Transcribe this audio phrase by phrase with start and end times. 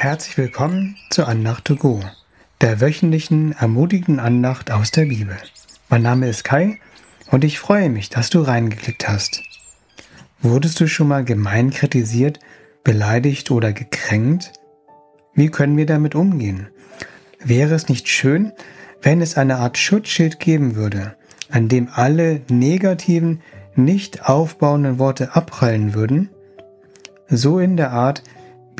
[0.00, 2.00] Herzlich willkommen zur Andacht to go,
[2.62, 5.36] der wöchentlichen ermutigenden Andacht aus der Bibel.
[5.90, 6.78] Mein Name ist Kai
[7.30, 9.42] und ich freue mich, dass du reingeklickt hast.
[10.40, 12.38] Wurdest du schon mal gemein kritisiert,
[12.82, 14.54] beleidigt oder gekränkt?
[15.34, 16.68] Wie können wir damit umgehen?
[17.38, 18.52] Wäre es nicht schön,
[19.02, 21.14] wenn es eine Art Schutzschild geben würde,
[21.50, 23.42] an dem alle negativen,
[23.74, 26.30] nicht aufbauenden Worte abprallen würden?
[27.28, 28.22] So in der Art,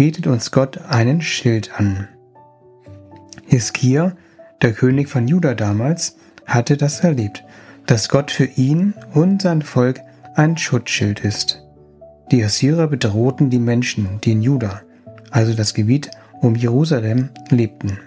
[0.00, 2.08] bietet uns Gott einen Schild an.
[3.44, 4.16] Hiskia,
[4.62, 7.44] der König von Juda damals, hatte das erlebt,
[7.84, 10.00] dass Gott für ihn und sein Volk
[10.36, 11.62] ein Schutzschild ist.
[12.30, 14.80] Die Assyrer bedrohten die Menschen, die in Juda,
[15.30, 16.10] also das Gebiet
[16.40, 17.98] um Jerusalem, lebten.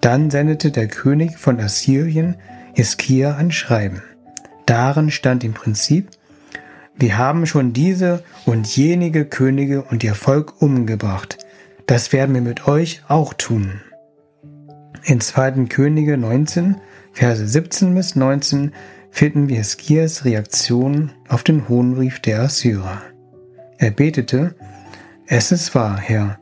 [0.00, 2.34] Dann sendete der König von Assyrien
[2.74, 4.02] Hiskia ein Schreiben.
[4.66, 6.08] Darin stand im Prinzip,
[6.98, 11.36] wir haben schon diese und jenige Könige und ihr Volk umgebracht.
[11.86, 13.80] Das werden wir mit euch auch tun.
[15.04, 15.66] In 2.
[15.66, 16.76] Könige 19,
[17.12, 18.72] Verse 17 bis 19
[19.10, 23.02] finden wir Skias Reaktion auf den Hohenbrief der Assyrer.
[23.78, 24.54] Er betete,
[25.26, 26.38] Es ist wahr, Herr,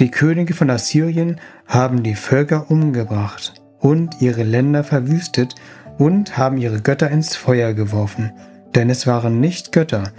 [0.00, 5.54] die Könige von Assyrien haben die Völker umgebracht und ihre Länder verwüstet
[5.98, 8.32] und haben ihre Götter ins Feuer geworfen
[8.78, 10.12] denn es waren nicht Götter,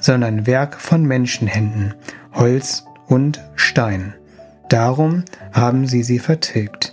[0.00, 1.94] sondern Werk von Menschenhänden,
[2.32, 4.14] Holz und Stein.
[4.70, 6.92] Darum haben sie sie vertilgt.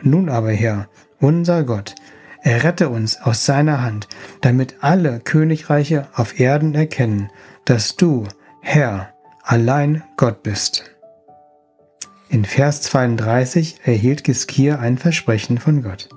[0.00, 0.88] Nun aber, Herr,
[1.20, 1.94] unser Gott,
[2.40, 4.08] errette uns aus seiner Hand,
[4.40, 7.28] damit alle Königreiche auf Erden erkennen,
[7.66, 8.24] dass du,
[8.62, 9.10] Herr,
[9.42, 10.90] allein Gott bist.
[12.30, 16.08] In Vers 32 erhielt Giskir ein Versprechen von Gott.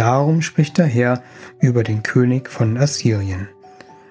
[0.00, 1.22] Darum spricht der Herr
[1.58, 3.48] über den König von Assyrien.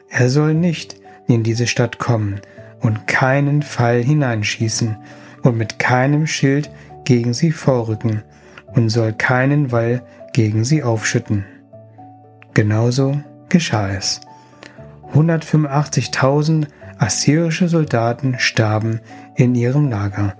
[0.08, 2.42] Er soll nicht in diese Stadt kommen
[2.80, 4.96] und keinen Pfeil hineinschießen
[5.42, 6.70] und mit keinem Schild
[7.06, 8.22] gegen sie vorrücken
[8.68, 11.44] und soll keinen Wall gegen sie aufschütten.
[12.54, 13.20] Genauso
[13.50, 14.22] geschah es.
[15.16, 16.68] 185.000
[17.00, 19.00] assyrische Soldaten starben
[19.34, 20.36] in ihrem Lager,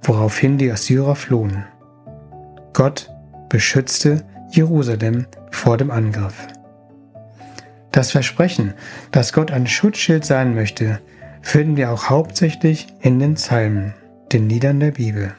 [0.00, 1.66] woraufhin die Assyrer flohen.
[2.72, 3.10] Gott
[3.50, 4.24] beschützte
[4.56, 6.34] Jerusalem vor dem Angriff.
[7.92, 8.74] Das Versprechen,
[9.12, 11.00] dass Gott ein Schutzschild sein möchte,
[11.42, 13.94] finden wir auch hauptsächlich in den Psalmen,
[14.32, 15.34] den Liedern der Bibel.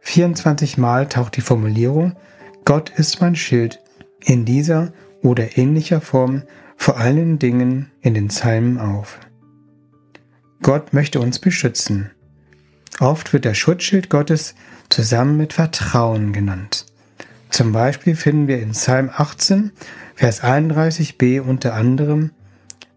[0.00, 2.16] 24 Mal taucht die Formulierung
[2.64, 3.80] Gott ist mein Schild
[4.24, 4.92] in dieser
[5.22, 6.42] oder ähnlicher Form
[6.76, 9.20] vor allen Dingen in den Psalmen auf.
[10.62, 12.10] Gott möchte uns beschützen.
[12.98, 14.56] Oft wird der Schutzschild Gottes
[14.88, 16.85] zusammen mit Vertrauen genannt.
[17.56, 19.72] Zum Beispiel finden wir in Psalm 18,
[20.14, 22.32] Vers 31b unter anderem,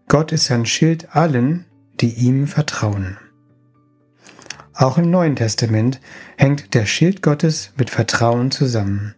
[0.06, 1.64] Gott ist ein Schild allen,
[1.98, 3.16] die ihm vertrauen.
[4.74, 5.98] Auch im Neuen Testament
[6.36, 9.14] hängt der Schild Gottes mit Vertrauen zusammen.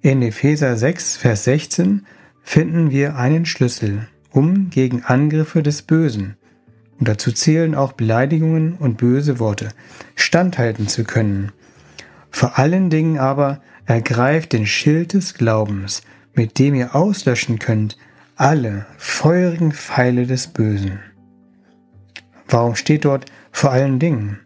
[0.00, 2.06] In Epheser 6, Vers 16
[2.40, 6.38] finden wir einen Schlüssel, um gegen Angriffe des Bösen,
[6.98, 9.68] und dazu zählen auch Beleidigungen und böse Worte,
[10.14, 11.52] standhalten zu können.
[12.30, 16.02] Vor allen Dingen aber Ergreift den Schild des Glaubens,
[16.34, 17.96] mit dem ihr auslöschen könnt
[18.34, 20.98] alle feurigen Pfeile des Bösen.
[22.48, 24.40] Warum steht dort vor allen Dingen?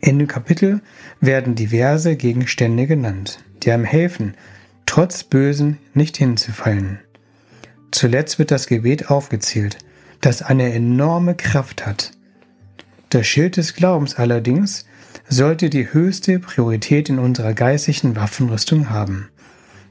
[0.00, 0.82] In dem Kapitel
[1.20, 4.34] werden diverse Gegenstände genannt, die einem helfen,
[4.84, 6.98] trotz Bösen nicht hinzufallen.
[7.92, 9.78] Zuletzt wird das Gebet aufgezählt,
[10.20, 12.10] das eine enorme Kraft hat.
[13.10, 14.84] Das Schild des Glaubens allerdings
[15.28, 19.28] sollte die höchste Priorität in unserer geistigen Waffenrüstung haben.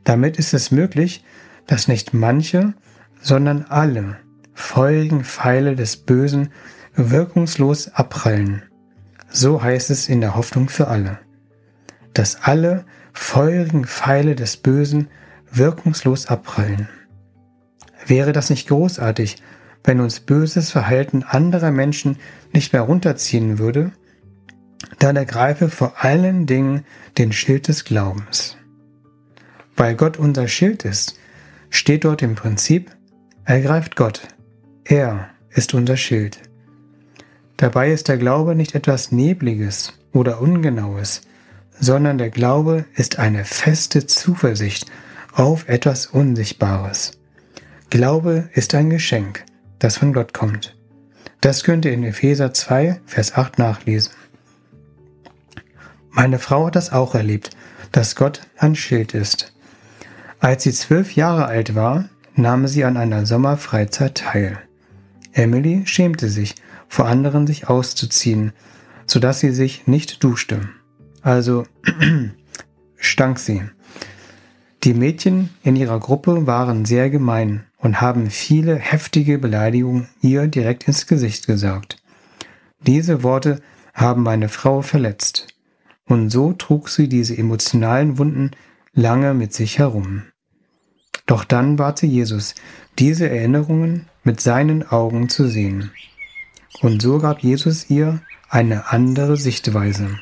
[0.03, 1.23] Damit ist es möglich,
[1.67, 2.73] dass nicht manche,
[3.21, 4.17] sondern alle
[4.53, 6.49] feurigen Pfeile des Bösen
[6.95, 8.63] wirkungslos abprallen.
[9.29, 11.19] So heißt es in der Hoffnung für alle.
[12.13, 15.09] Dass alle feurigen Pfeile des Bösen
[15.51, 16.87] wirkungslos abprallen.
[18.05, 19.41] Wäre das nicht großartig,
[19.83, 22.17] wenn uns böses Verhalten anderer Menschen
[22.53, 23.91] nicht mehr runterziehen würde,
[25.05, 26.83] dann ergreife vor allen Dingen
[27.19, 28.57] den Schild des Glaubens.
[29.75, 31.19] Weil Gott unser Schild ist,
[31.69, 32.89] steht dort im Prinzip,
[33.43, 34.21] ergreift Gott.
[34.83, 36.39] Er ist unser Schild.
[37.57, 41.21] Dabei ist der Glaube nicht etwas Nebliges oder Ungenaues,
[41.79, 44.87] sondern der Glaube ist eine feste Zuversicht
[45.33, 47.11] auf etwas Unsichtbares.
[47.91, 49.43] Glaube ist ein Geschenk,
[49.77, 50.75] das von Gott kommt.
[51.41, 54.11] Das könnt ihr in Epheser 2, Vers 8 nachlesen.
[56.15, 57.49] Meine Frau hat das auch erlebt,
[57.91, 59.53] dass Gott ein Schild ist.
[60.39, 64.57] Als sie zwölf Jahre alt war, nahm sie an einer Sommerfreizeit teil.
[65.33, 66.55] Emily schämte sich,
[66.87, 68.53] vor anderen sich auszuziehen,
[69.05, 70.69] sodass sie sich nicht duschte.
[71.21, 71.65] Also
[72.95, 73.63] stank sie.
[74.85, 80.87] Die Mädchen in ihrer Gruppe waren sehr gemein und haben viele heftige Beleidigungen ihr direkt
[80.87, 81.97] ins Gesicht gesagt.
[82.87, 83.61] Diese Worte
[83.93, 85.54] haben meine Frau verletzt.
[86.07, 88.51] Und so trug sie diese emotionalen Wunden
[88.93, 90.23] lange mit sich herum.
[91.25, 92.53] Doch dann bate Jesus,
[92.99, 95.91] diese Erinnerungen mit seinen Augen zu sehen.
[96.81, 100.19] Und so gab Jesus ihr eine andere Sichtweise.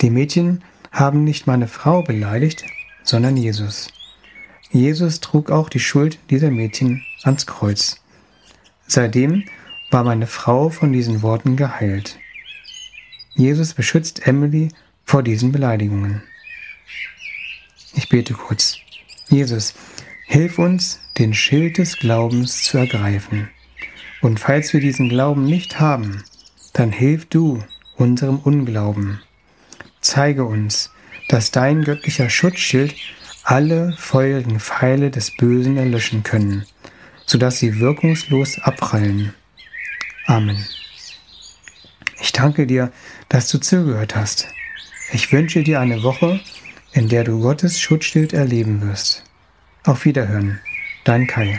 [0.00, 2.64] Die Mädchen haben nicht meine Frau beleidigt,
[3.02, 3.88] sondern Jesus.
[4.70, 8.00] Jesus trug auch die Schuld dieser Mädchen ans Kreuz.
[8.86, 9.44] Seitdem
[9.90, 12.18] war meine Frau von diesen Worten geheilt.
[13.34, 14.68] Jesus beschützt Emily
[15.04, 16.22] vor diesen Beleidigungen.
[17.94, 18.76] Ich bete kurz.
[19.28, 19.74] Jesus,
[20.26, 23.48] hilf uns, den Schild des Glaubens zu ergreifen.
[24.20, 26.24] Und falls wir diesen Glauben nicht haben,
[26.72, 27.62] dann hilf du
[27.96, 29.20] unserem Unglauben.
[30.00, 30.90] Zeige uns,
[31.28, 32.94] dass dein göttlicher Schutzschild
[33.44, 36.64] alle feurigen Pfeile des Bösen erlöschen können,
[37.26, 39.34] sodass sie wirkungslos abprallen.
[40.26, 40.64] Amen.
[42.22, 42.92] Ich danke dir,
[43.28, 44.46] dass du zugehört hast.
[45.12, 46.40] Ich wünsche dir eine Woche,
[46.92, 49.24] in der du Gottes Schutzschild erleben wirst.
[49.82, 50.60] Auf Wiederhören,
[51.02, 51.58] dein Kai.